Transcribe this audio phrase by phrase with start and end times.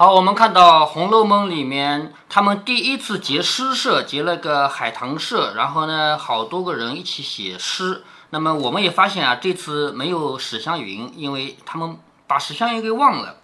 [0.00, 8.04] 好，我们看到《红楼梦》里面，他们第一次结诗社，结了个海棠社，然后呢，好多个人一起写诗。
[8.30, 11.98] 那么我们也发现啊，这次没有史湘云，因为他们
[12.28, 13.38] 把史湘云给忘了。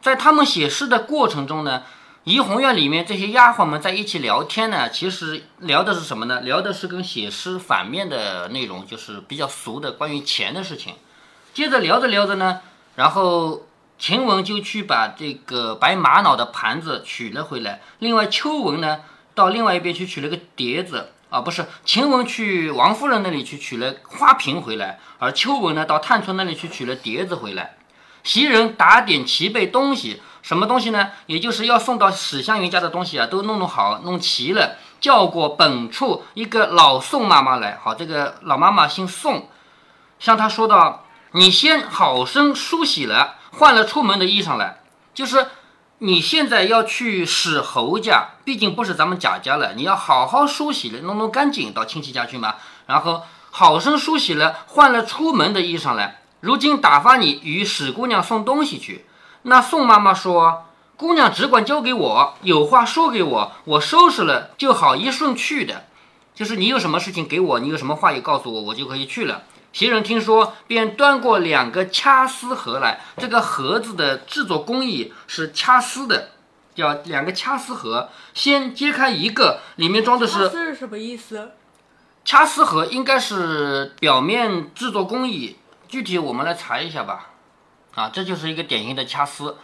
[0.00, 1.82] 在他们写诗的过程中呢，
[2.24, 6.40] 怡红院里面这些丫鬟们在一起聊天呢，其实聊的是什么呢？
[6.40, 10.94] 聊的是跟写诗反面的内容，就是比较俗的关于钱的事情。
[11.52, 12.60] 接着聊着聊着呢，
[12.94, 13.64] 然后。
[13.98, 17.80] 晴雯就去把这个白玛瑙的盘子取了回来。
[17.98, 19.00] 另外，秋纹呢
[19.34, 27.76] 到另外一边去取了个碟子啊，不是晴雯去王夫人那里去取了花瓶回来，而秋纹呢到探春那里去取了碟子回来。
[28.22, 31.10] 袭人打点齐备东西，什么东西呢？
[31.26, 37.78] 也就是要送到史湘云家的东西啊，都弄弄好，弄齐了，叫过本处一个老宋妈妈来。
[37.82, 39.48] 好，这个老妈妈姓宋，
[40.18, 44.80] 向她说道：“你先好生梳洗了。”换了出门的衣裳来，
[45.14, 45.48] 就是
[45.98, 52.54] 你现在要去史侯家，毕竟不是咱们贾家了，你要好好梳洗了，弄弄干净到亲戚家去嘛。
[52.86, 56.22] 然后好生梳洗了，换了出门的衣裳来。
[56.40, 59.06] 如今打发你与史姑娘送东西去。
[59.42, 65.86] 那宋妈妈说：“姑娘只管交给我，有话说给我，我收拾了就好一顺去的。
[66.34, 69.42] 就是你有什么事情给我，你有什么话也告诉我，我就可以去了。”
[69.72, 73.00] 袭人听说，便端过两个掐丝盒来。
[73.18, 76.30] 这个盒子的制作工艺是掐丝的，
[76.74, 78.08] 叫两个掐丝盒。
[78.34, 80.44] 先揭开一个，里面装的是。
[80.44, 81.52] 掐丝是什么意思？
[82.24, 87.30] 掐丝盒应该是表面制作工艺，具体我们来查一下吧。
[87.94, 89.56] 啊，这就是一个典型的掐丝，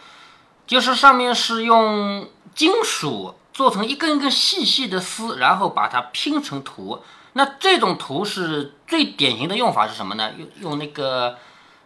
[0.67, 7.03] 就是上面是用金属做成一根一根细细的丝，然后把它拼成图。
[7.37, 10.31] 那这种图是最典型的用法是什么呢？
[10.37, 11.37] 用用那个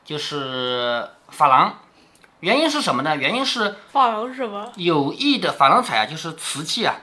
[0.06, 1.80] 就是珐琅，
[2.42, 3.18] 原因是什么呢？
[3.18, 4.72] 原因是珐琅是什么？
[4.76, 6.98] 有意的珐琅彩啊，就是瓷器啊。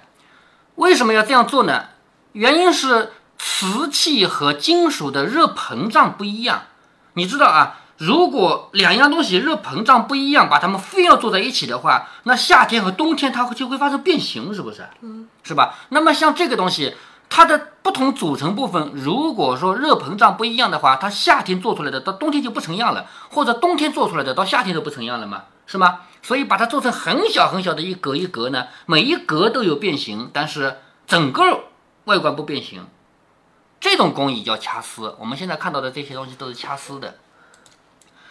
[0.76, 1.86] 为什么要这样做呢？
[2.34, 6.66] 原因是瓷器和金属的热膨胀不一样。
[7.14, 14.86] 你知道啊，如果两样东西热膨胀不一样，把它们非要做在一起的话，那夏天和冬天它就会发生变形，是不是？
[15.00, 15.74] 嗯，是吧？
[15.88, 16.94] 那么像这个东西。
[17.28, 26.00] 它的不同组成部分，如果说热膨胀不一样的话，它夏天做出来的到冬天就不成样了，或者冬天做出来的到夏天都不成样了嘛，是吗？
[26.22, 31.42] 所以把它做成很小很小的一格一格呢，每一格都有变形，但是整个
[32.04, 32.86] 外观不变形。
[33.78, 35.14] 这种工艺叫掐丝。
[35.20, 37.16] 我们现在看到的这些东西都是掐丝的。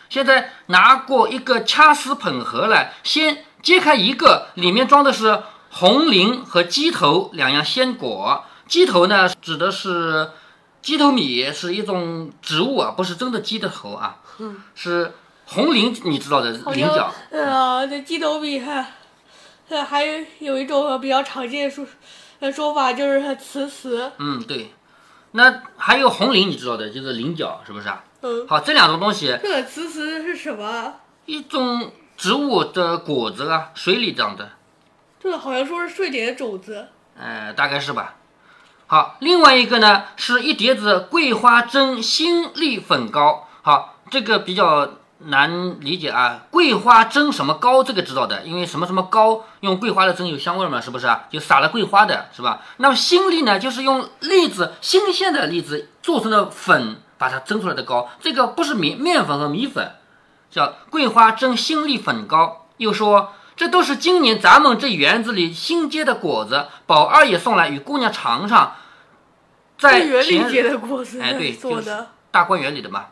[0.10, 8.46] 现在拿过一个掐丝捧盒来，先揭开一个，里面装的是红菱和鸡头两样鲜果。
[8.68, 10.30] 鸡头呢，指的是
[10.82, 14.20] 鸡头米，是一种植物啊，不是真的鸡的头啊。
[14.40, 15.14] 嗯，是
[15.46, 17.12] 红菱，你知道的菱角。
[17.32, 18.94] 呃，这鸡头米还，
[19.70, 21.86] 呃，还有有一种比较常见的说，
[22.40, 24.12] 呃说法就是瓷瓷。
[24.18, 24.72] 嗯，对。
[25.32, 28.04] 那还有红菱，你知道的，就是菱角，是不是啊？
[28.22, 28.48] 嗯。
[28.48, 29.38] 好，这两种东西。
[29.42, 30.94] 这个瓷瓷是什么？
[31.26, 34.50] 一种植物的果子啊，水里长的。
[35.20, 36.88] 这个好像说是睡莲的种子。
[37.18, 38.16] 呃，大概是吧。
[38.88, 43.48] 好，另外一个呢，是一碟子桂花蒸新栗粉糕。
[43.64, 46.44] 好，这个比较难理解啊。
[46.52, 47.84] 桂花蒸什么糕？
[47.84, 51.24] 这个知道的，因为什么什么糕用桂花的蒸有香味嘛，是不是啊？
[51.32, 52.62] 就撒了桂花的，是吧？
[52.78, 58.08] 那么新栗呢，就是用栗子新鲜的栗子做成的粉，把它蒸出来的糕。
[58.22, 59.96] 这个不是米面粉和米粉，
[60.52, 62.68] 叫桂花蒸新栗粉糕。
[62.78, 63.34] 又说。
[63.56, 68.76] 这都是今年咱们这园子里新结的果子，宝二爷送来与姑娘尝尝。
[69.78, 73.06] 在园里结的果子，哎，对， 做的大观园里的嘛。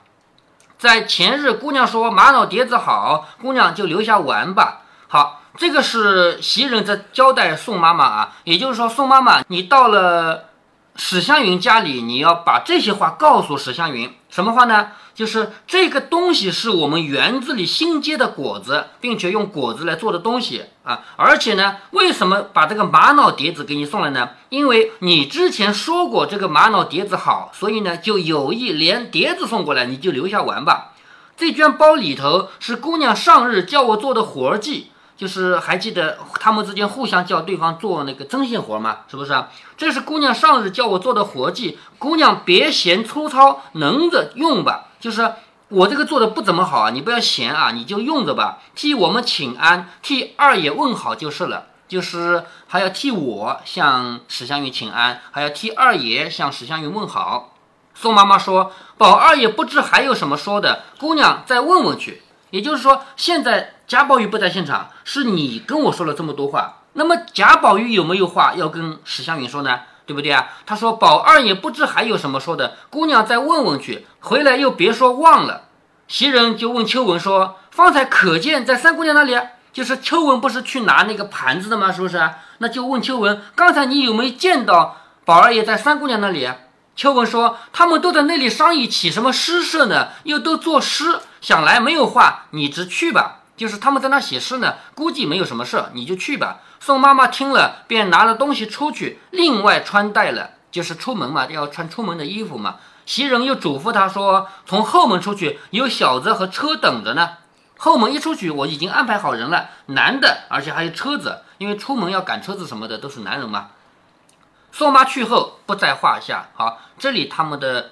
[0.78, 4.82] 在前日，姑娘说玛瑙碟子好，姑娘就留下玩吧。
[5.08, 10.50] 好，这个是袭人在交代宋妈妈啊，也就是说，宋妈妈，你到了
[10.96, 14.90] 史湘云家里，你要把这些话告诉史湘云，什么话呢？
[15.16, 21.02] 就是这个东西是我们园子里新结的果子，并且用果子来做的东西啊！
[21.18, 24.30] 而且呢，为什么把这个玛瑙碟子给你送来呢？
[24.50, 30.94] 因为你之前说过这个玛瑙碟子好，所以呢就有意连碟子送过来，你就留下玩吧。
[31.38, 39.00] 这卷包里头是姑娘上日叫我做的活计，就是还记得他们之间互相叫对方做那个针线活吗？
[39.10, 39.46] 是不是？
[39.78, 44.88] 这是姑娘上日叫我做的活计，姑娘别嫌粗糙，能着用吧。
[45.00, 45.34] 就是
[45.70, 48.60] 我这个做的不怎么好啊，你不要嫌啊，你就用着吧。
[48.76, 51.68] 替我们请安，替二爷问好就是了。
[51.86, 57.54] 就是还要替我向史湘云请安，还要替二爷向史湘云问好。
[57.94, 62.23] 宋妈妈说：“宝二爷不知还有什么说的，姑娘再问问去。”
[62.54, 66.84] 也就是说，现在贾宝玉不在现场，是你跟我说了这么多话。
[66.94, 69.80] 那么贾宝玉有没有话要跟史湘云说呢？
[70.06, 70.50] 对不对啊？
[70.64, 75.64] 他说：“宝二爷不知还有什么说的，姑娘再问问去，回来又别说忘了。”
[76.08, 79.36] 袭人就问秋文说：“方才可见在三姑娘那里？
[79.72, 81.92] 就是秋文不是去拿那个盘子的吗？
[81.92, 82.22] 是不是？
[82.60, 86.48] 那就问秋文，刚才你有没有见到宝二爷在三姑娘那里？”
[86.96, 90.10] 秋文说：“他们都在那里商议起什么诗社呢？
[90.26, 93.42] 又都作诗，想来没有话，你直去吧。
[93.58, 102.78] 就是他们在那写诗呢，估计没有什么事，你就去吧。”宋妈妈听了，便拿了东西出去，另外穿戴了，就是出门嘛，要穿出门的衣服嘛。
[103.06, 107.32] 袭人又嘱咐他说：“从后门出去，有小子和车等着呢。
[107.78, 113.72] 后门一出去，我已经安排好人了，男的，而且还有车子，因为出门要赶车子什么的，都是男人嘛。”
[114.72, 116.48] 宋妈去后不在话下。
[116.56, 117.92] 好，这里他们的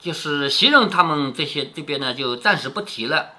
[0.00, 3.30] 就是袭人他们这些这边呢，就暂时不提了。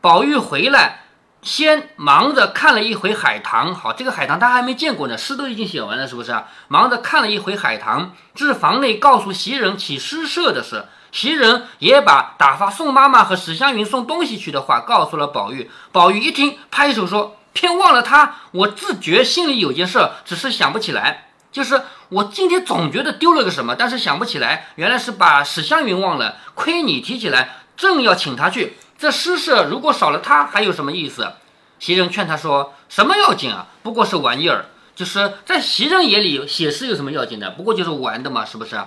[0.00, 1.00] 宝玉回来。
[1.44, 6.48] 先忙着看了一回海棠，好，这个海棠他还没见过呢，诗都已经写完了，是不是啊？
[6.68, 15.70] 忙着看了一回海棠，至房内告诉袭人起诗社的事，袭人也把打发宋妈妈和史湘云送东西去的话告诉了宝玉。
[15.92, 18.36] 宝玉一听，拍手说：“偏忘了他！
[18.52, 21.28] 我自觉心里有件事，只是想不起来。
[21.52, 21.82] 就是
[22.14, 26.36] 我今天总觉得丢了个什么，但是想不起来，原来是把史湘云忘了。
[26.54, 31.32] 亏你提起来，正要请他去。”这诗社如果少了他，还有什么意思？
[31.80, 33.66] 袭人劝他说：“什么要紧啊？
[33.82, 34.66] 不过是玩意儿。
[34.94, 37.50] 就是在袭人眼里，写诗有什么要紧的？
[37.50, 38.80] 不过就是玩的嘛，是不是？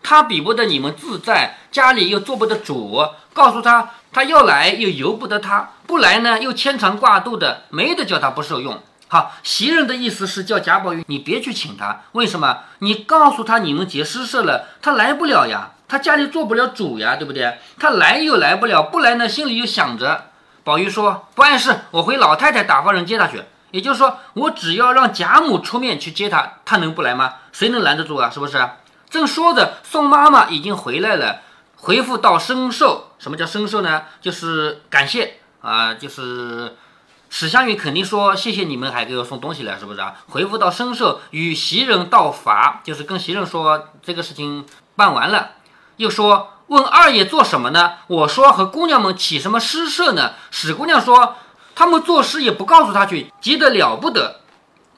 [0.00, 3.04] 他比不得你们自在，家里又做不得主。
[3.34, 8.80] 告诉他，他要来又由不得他，不来呢又牵肠挂肚的，没得叫他不受用。
[9.12, 12.02] 好，袭人的意思是叫贾宝玉，你别去请他。
[12.12, 12.60] 为什么？
[12.78, 17.58] 你告诉他你们结诗社了，他来不了呀。”他家里做不了主呀，对不对？
[17.76, 20.26] 他来又来不了，不来呢，心里又想着。
[20.62, 23.42] 宝玉说：“不碍事，我回老太太打发人接他去。
[23.72, 27.34] 也就是说，我只要让贾母出面去接他，他能不来吗？
[27.50, 28.30] 谁能拦得住啊？
[28.30, 28.64] 是不是？”
[29.10, 31.40] 正说着，宋妈妈已经回来了，
[31.74, 33.08] 回复到生寿。
[33.18, 34.04] 什么叫生寿呢？
[34.20, 36.76] 就是感谢啊，就是
[37.32, 40.16] 史湘云肯定说谢谢你们还给我送东西来，是不是啊？
[40.26, 44.66] 回复到声色，与袭人道罚，就是跟袭人说这个事情
[44.96, 45.52] 办完了。
[45.96, 47.92] 又说问二爷做什么呢？
[48.08, 50.32] 我说和姑娘们起什么诗社呢？
[50.50, 51.36] 史姑娘说
[51.76, 54.40] 他们作诗也不告诉他去，急得了不得。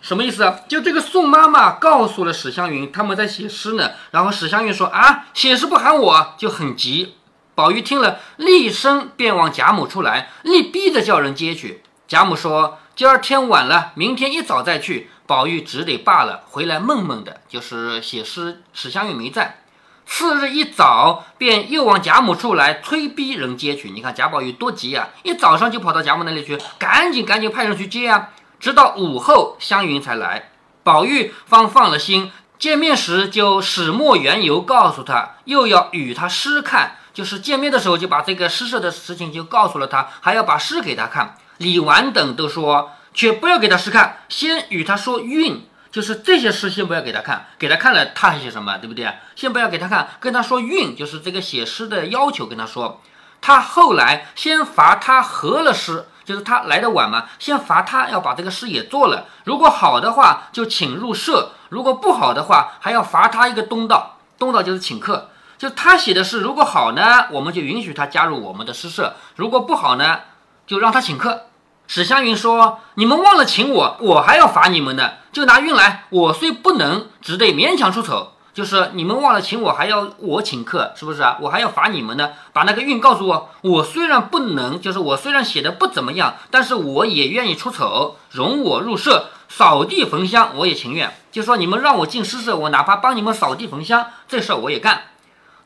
[0.00, 0.60] 什么意思啊？
[0.66, 7.16] 就这个宋妈妈告诉了史湘云他们在写诗呢，然后史湘云说啊写诗不喊我就很急。
[7.54, 11.82] 宝玉听了，厉声便往贾母出来，厉逼着叫人接去。
[12.12, 15.08] 贾母说今儿天晚了，明天一早再去。
[15.26, 18.60] 宝玉只得罢了，回来闷闷的，就是写诗。
[18.74, 19.62] 史湘云没在。
[20.04, 23.88] 次日一早，便又往贾母处来催逼人接去。
[23.92, 25.08] 你看贾宝玉多急啊！
[25.22, 28.28] 一早上就跑到贾母那里去，赶紧赶紧派人去接啊！
[28.60, 30.50] 直到午后，湘云才来，
[30.82, 32.30] 宝玉方放了心。
[32.58, 41.36] 见面时就始末缘由告诉他，又要与他诗看，就是见面的时候就把这个诗社的事情就告诉了他，还要把诗给他看。
[41.62, 45.66] 李纨等都说，却不要给他诗看，先与他说韵。
[45.90, 49.12] 就是这些诗先不要给他看，给他看了他还写什么，对不对？
[49.36, 53.02] 先不要给他看，跟他说韵，就是这个写诗的要求，跟他说。
[53.42, 59.26] 他后来先罚他合了诗，就是他来的晚嘛，先罚他要把这个诗也做了。
[59.44, 64.16] 如果好的话就请入社，如果不好的话还要罚他一个东道。
[64.38, 70.20] 东道就是请客，就他写的诗如果好呢，我们就允许他加入我们的诗社；如果不好呢，
[70.66, 71.48] 就让他请客。
[71.86, 75.10] 史湘云说：“你们忘了请我，我还要罚你们呢。
[75.30, 78.32] 就拿运来，我虽不能，只得勉强出丑。
[78.54, 81.38] 就是你们忘了请我，还要我请客，是不是啊？
[81.40, 82.30] 我还要罚你们呢。
[82.52, 83.50] 把那个运告诉我。
[83.62, 91.14] 我虽然不能，就是我虽然写的不怎么样，但是我也愿意出丑，容我入社扫地焚香，我也情愿。
[91.30, 95.04] 就说你们让我进诗社，我哪怕帮你们扫地焚香，这事儿我也干。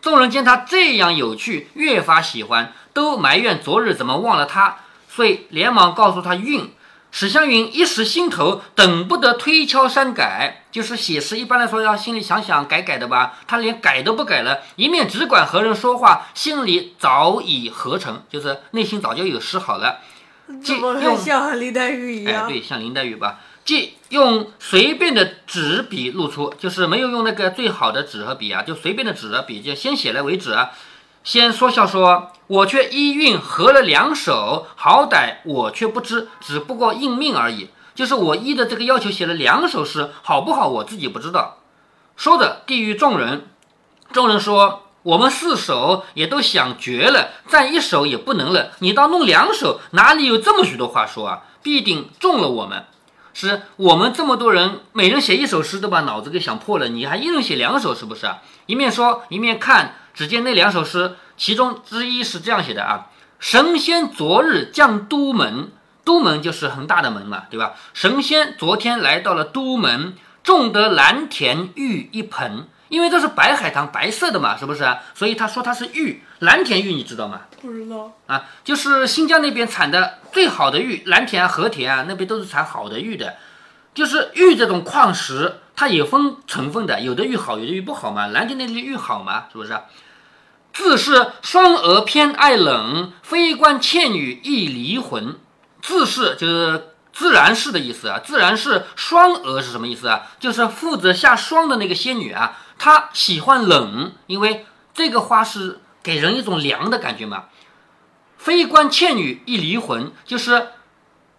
[0.01, 4.77] 众人见他这样有趣，越发喜欢，都埋怨昨日怎么忘了他。”
[5.17, 6.71] 所以连忙告诉他运，
[7.11, 20.01] 史湘云一时心头等不得推敲删改，就是写诗一般来说要心里想想改改的吧，他连改都不改了，一面只管和人说话，心里早已合成，就是内心早就有诗好了。
[20.63, 22.45] 怎么像林黛玉一样？
[22.45, 30.73] 哎，对，像林黛玉吧，即用随便的纸笔露出，就是没有用那个最好的纸和笔啊，就随便的纸和笔，就先写了为止啊。
[31.27, 37.71] 先说笑说，我却一韵合了两首，好歹我却不知，只不过应命而已。
[37.97, 41.57] 就是我依的这个要求写了两首诗，好不好我自己不知道。
[42.15, 43.49] 说着地狱众人，
[44.13, 48.71] 众人说：“我们四首也都想绝了，占一首也不能了。
[48.79, 51.43] 你倒弄两首，哪里有这么许多话说啊？
[51.61, 52.85] 必定中了我们。
[53.35, 56.87] 是我们这么多人，每人写一首诗，都把脑子给想破了。
[56.89, 58.39] 你还一人写两首，是不是啊？
[58.67, 63.07] 一面说一面看，只见那两首诗，其中之一是这样写的啊：
[63.39, 65.71] 神仙昨日降都门，
[66.05, 67.75] 都门就是很大的门嘛，对吧？
[67.93, 72.67] 神仙昨天来到了都门，种得蓝田玉一盆。
[72.89, 75.01] 因为这是白海棠，白色的嘛，是不是啊？
[75.13, 77.41] 所以他说它是玉，蓝田玉，你知道吗？
[77.61, 83.35] 不知道啊，就是新疆那边产的最好的玉，蓝田啊、和田啊，那边都是产好的玉的。
[83.93, 88.27] 就是玉这种矿石，它也分成分的，有的玉好，有的玉不好嘛。
[88.27, 89.79] 蓝田那里玉好嘛，是不是？
[90.73, 95.39] 自是双蛾偏爱冷，非关倩女易离魂。
[95.81, 96.89] 自是就是。
[97.17, 100.27] 自然是的意思啊，自然是双蛾是什么意思啊？
[100.39, 107.45] 就是负责下霜的那个仙女啊，她喜欢冷，因为这个花是给人一种凉的感觉嘛。
[108.37, 110.67] 非关倩女一离魂，就是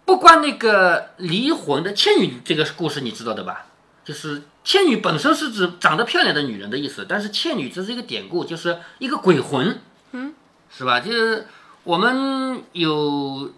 [0.04, 3.66] 不关那个离魂的倩女这个故事，你知道的吧？
[4.08, 9.78] 就是倩女本身是指长得漂亮的女人的意思，但是倩女这是一个典故，就是一个鬼魂，
[10.12, 10.32] 嗯，
[10.74, 11.00] 是吧？
[11.00, 11.46] 就是
[11.84, 13.52] 我们有。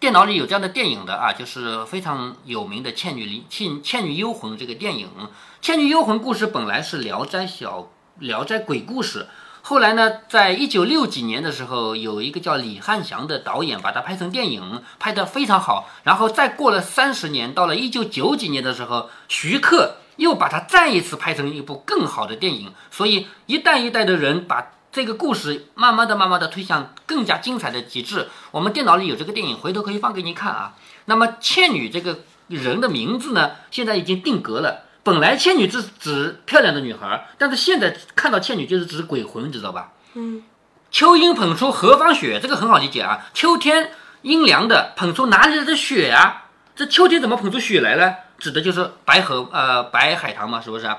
[0.00, 5.08] 电脑里有这样的电影的啊，就是非常有名的《倩女离倩倩女幽魂》这个电影，
[5.62, 9.20] 《倩女幽魂》故事本来是《聊斋小聊斋鬼故事》，
[9.66, 15.88] 后来呢，在一九六几年的时候，有一个叫李汉祥的导演把它拍成电影，拍得非常好。
[16.02, 22.74] 然后再过了三十年，到了一九九几年的时候，徐克又把它再一次拍成一部更好的电影。
[22.90, 24.72] 所以一代一代的人把。
[24.92, 28.28] 这个故事慢慢的、慢慢的推向更加精彩的极致。
[28.52, 30.76] 我们电脑里有这个电影，回头可以放给你看啊。
[31.06, 34.84] 那么倩女这个人的名字呢，现在已经定格了。
[35.04, 39.92] 本来倩女是指漂亮的女孩，但是现在看到倩女就是指鬼魂，知道吧？
[40.14, 40.42] 嗯。
[40.90, 43.26] 秋阴捧出何方雪，这个很好理解啊。
[43.32, 43.92] 秋天
[44.22, 46.46] 阴凉的，捧出哪里来的雪啊？
[46.74, 48.14] 这秋天怎么捧出雪来呢？
[48.38, 50.86] 指的就是白河呃白海棠嘛，是不是？
[50.86, 50.98] 啊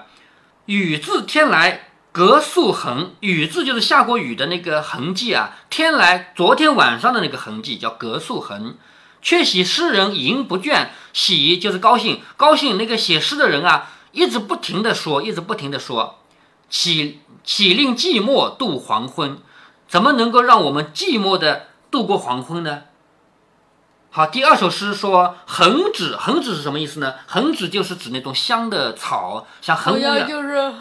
[0.67, 1.89] 雨自天来。
[2.12, 5.57] 隔宿痕，雨字就是下过雨的那个痕迹啊。
[5.69, 8.77] 天来，昨天晚上的那个痕迹叫隔宿痕。
[9.21, 16.19] 却喜诗人吟不倦，喜就是高兴，高兴那个写诗的人啊，一直不停的说，一直不停的说，
[16.69, 19.38] 岂岂令寂寞度黄昏？
[19.88, 22.84] 怎么能够让我们寂寞的度过黄昏呢？
[24.10, 27.15] 好，第二首诗说横指，横指是什么意思呢？
[27.27, 30.74] 横指就是指那种香的草，像横屋就是，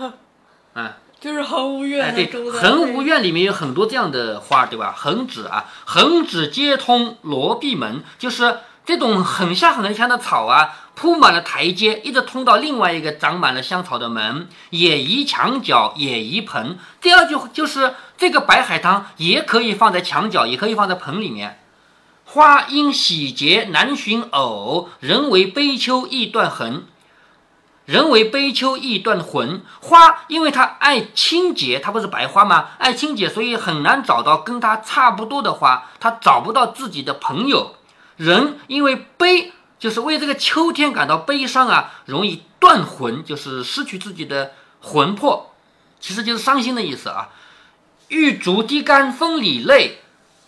[0.75, 0.93] 嗯。
[1.21, 4.95] 就是恒无怨，哎，对，恒无怨里面有很多这样的花，对吧？
[4.95, 16.79] 横指啊，横指接通罗闭门，就是这种很香很香的草啊，铺满了台阶，一直通到另外一个长满了香草的门，也宜墙角，也宜盆。
[17.01, 21.61] 第二句就是这个白海棠也可以放在墙角，也可以放在盆里面。
[22.27, 26.87] 花因喜结难寻偶，人为悲秋易断痕。
[27.87, 32.71] 人为悲秋易断魂，花因为它爱清洁，它不是白花吗？
[32.79, 37.75] 爱清洁，所以很难找到跟它差不多的花，它找不到自己的朋友。
[38.17, 45.55] 人因为悲，就是为这个秋天感到悲伤啊，容易断魂，就是失去自己的魂魄，
[46.01, 47.31] 其实就是伤心的意思啊。
[48.09, 50.01] 玉竹滴干风里泪。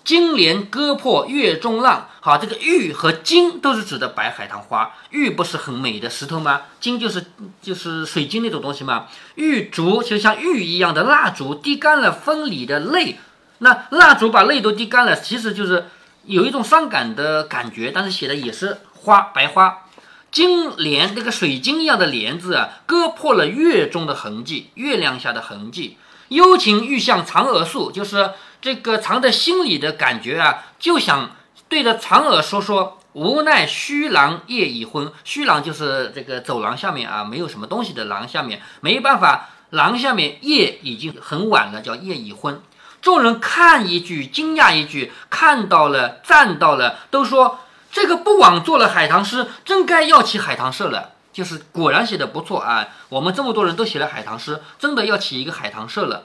[0.05, 4.95] 金莲割破月中浪，好，这个玉和金都是指的白海棠花。
[5.11, 6.63] 玉不是很美的石头吗？
[6.79, 7.27] 金就是
[7.61, 9.09] 就是水晶那种东西吗？
[9.35, 13.19] 玉竹就像玉一样的蜡烛，滴干了风里的泪。
[13.59, 15.87] 那蜡烛把泪都滴干了，其实就是
[16.27, 17.91] 有一种伤感的感觉。
[17.91, 19.85] 但是写的也是花，白花。
[20.31, 25.97] 金莲那个水晶一样的莲字啊，割破了月中的痕迹，月亮下的痕迹。
[26.29, 28.31] 幽情欲向嫦娥诉，就是
[28.61, 31.31] 这个藏在心里的感觉啊，就想
[31.69, 32.99] 对着嫦娥说说。
[33.17, 42.61] 无奈虚廊夜已昏，虚廊就是这个走廊下面啊，没有什么东西的廊下面，没办法，廊下面夜已经很晚了，叫夜已昏。
[43.07, 47.61] 众人看一句，惊讶一句，看到了，赞到了，都说
[47.93, 51.13] 这个不枉做了海棠诗，真该要起海棠社了。
[51.33, 52.89] 就是果然写的不错啊！
[53.11, 56.25] 我们这么多人都写了海棠诗，真的要起一个海棠社了。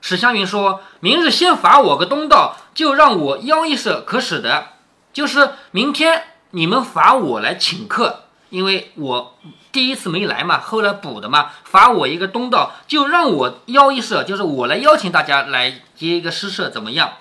[0.00, 4.70] 史湘云说：“明日先罚我个东道，就让我邀一社，可使得？
[5.12, 9.36] 就是明天你们罚我来请客，因为我
[9.70, 17.14] 第一次没来嘛，后来补的嘛，罚我一个东道，就让我邀一社，就是我来邀请大家来接一个诗社，怎么样？”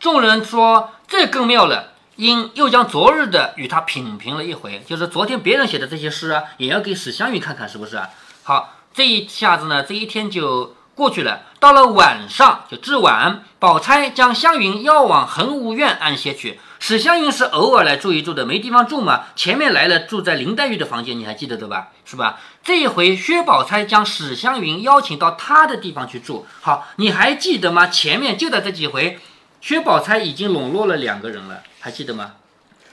[0.00, 8.08] 众人说：“这更妙了。”因又将昨日的与他品评了一回，就是昨天别人写的这些诗啊，也要给史湘云看看，是不是啊？
[8.44, 11.40] 好，这一下子呢，这一天就过去了。
[11.58, 16.60] 到了晚上，就至晚，宝钗将湘云邀往恒芜院安歇去。
[16.86, 19.22] 史湘云是偶尔来住一住的，没地方住嘛。
[19.34, 21.88] 前面来了，住在林黛玉的房间，你还记得的吧？
[22.04, 22.38] 是吧？
[22.62, 26.46] 这一回，薛宝钗将史湘云邀请到她的地方去住。
[26.60, 27.86] 好，你还记得吗？
[27.86, 29.18] 前面就在这几回，
[29.62, 32.32] 薛宝钗已经笼络了两个人了，还记得吗？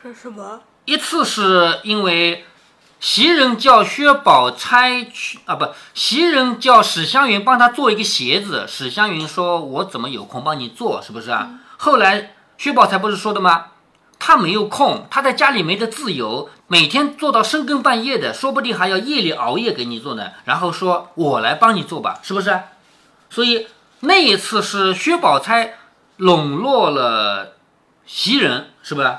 [0.01, 0.61] 是什么？
[0.85, 2.45] 一次是因为。
[3.01, 8.65] 袭人叫薛宝钗去啊，不，袭人叫史湘云帮他做一个鞋子。
[8.69, 11.01] 史湘云说：“我怎么有空帮你做？
[11.01, 13.65] 是不是啊？”后来薛宝钗不是说的吗？
[14.23, 20.29] 他没有空，他在家里没得自由，每天做到深更半夜的，说不定还要夜里熬夜给你做呢。
[20.45, 22.61] 然后说：“我来帮你做吧，是不是？”
[23.31, 23.65] 所以
[24.01, 25.73] 那一次是薛宝钗
[26.17, 27.53] 笼络了
[28.05, 29.11] 袭人，是不是？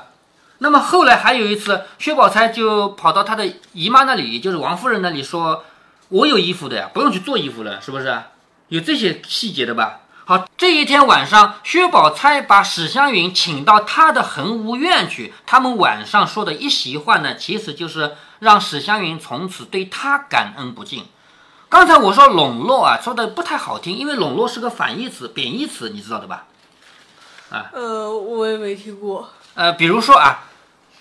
[0.59, 5.65] 那么后来还有一次，薛宝钗就跑到她的姨妈那里，就是王夫人那里说
[6.07, 8.21] ：“我有衣服的呀，不用去做衣服了，是不是？
[8.69, 21.05] 有这些细节的吧？”好，这一天晚上，薛宝钗把史湘云请到她的恒芜院去，他们晚上说的一席话呢，其实就是让史湘云从此对她感恩不尽。
[21.67, 26.45] 刚才我说笼络啊，说的不太好听，因为笼络是个反义词、贬义词，你知道的吧？
[27.49, 29.29] 啊，呃，我也没听过。
[29.55, 30.45] 呃，比如说啊。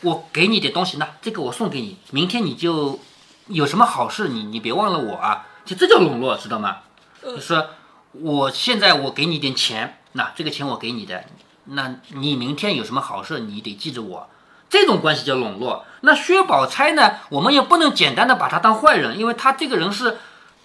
[0.05, 2.99] 我给你点东西，呢这个我送给你，明天你就
[3.47, 5.47] 有什么好事，你你别忘了我啊！
[5.65, 6.79] 就这叫笼络，知道吗？
[7.23, 7.65] 就是
[8.13, 11.25] 我现在我给你点钱，那这个钱我给你的，
[11.65, 14.29] 那你明天有什么好事，你得记着我。
[14.69, 15.85] 这种关系叫笼络。
[16.01, 20.19] 那薛宝钗呢，我们也不能简单的把她当坏人，因为她这个人是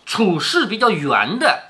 [0.06, 1.64] 处事比较圆的，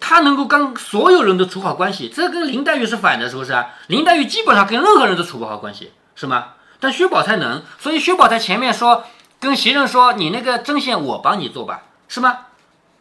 [0.00, 3.70] 她能够跟所有人都处好关系，这跟林黛玉是反的，是不是啊？
[3.86, 6.54] 林黛玉基本上跟任何人都处不好关系，是吗？
[6.80, 9.04] 但薛宝钗能，所以薛宝钗前面说
[9.38, 12.38] 跟袭人说：“你那个针线我帮你做吧，是吗？”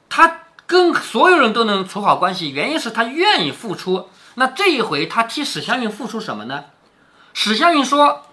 [0.09, 4.07] 她跟所有人都能处好关系，原因是他愿意付出。
[4.35, 6.65] 那这一回他替史湘云付出什么呢？
[7.33, 8.27] 史湘云说：“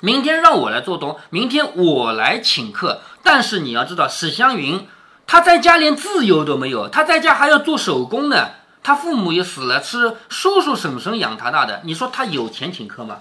[0.00, 3.02] 明天让我来做东，明天我来请客。
[3.22, 4.88] 但是你要知道，史湘云
[5.28, 8.48] 她在家连自由都没有，她在家还要做手工呢。
[8.82, 11.82] 她父母也死了，是叔叔婶婶养她大的。
[11.84, 13.18] 你说她有钱请客吗？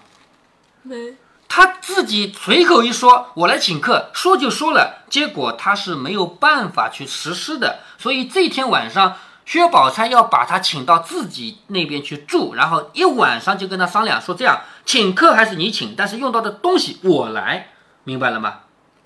[0.82, 1.14] 没。
[1.48, 7.80] 他自己随口一说，我来请客，说就说了，结果他是没有办法去实施的。
[7.98, 17.70] 所以这天晚上，薛宝钗要把他请到自己那边去住，然后一晚上就跟他商量说：这样请客还是你请，但是用到的东西我来，
[18.04, 18.56] 明白了吗？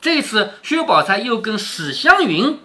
[0.02, 2.60] 这次薛宝钗又跟史湘云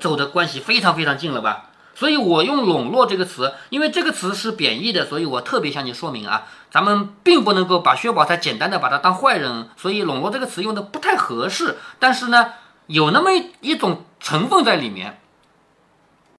[0.00, 1.64] 走的关系非常非常近了吧？
[1.94, 11.76] 所以我用笼络这个词，因为这个词是贬义的，所以我特别向你说明啊，咱们并不能够把薛宝钗简单的把她当坏人，所以笼络这个词用的不太合适。
[11.98, 12.52] 但是呢，
[12.86, 15.18] 有那么一种成分在里面。